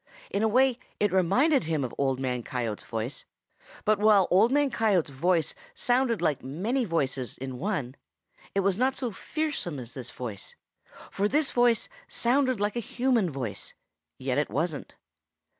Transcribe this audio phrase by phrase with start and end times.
[0.31, 3.23] In a way it reminded him of Old Man Coyote's voice,
[3.85, 7.93] but while Old Man Coyote's voice sounded like many voices in one,
[8.55, 10.55] it was not so fearsome as this voice,
[11.11, 13.75] for this voice sounded like a human voice,
[14.17, 14.95] yet wasn't.